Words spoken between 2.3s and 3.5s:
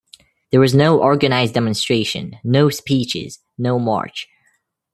no speeches,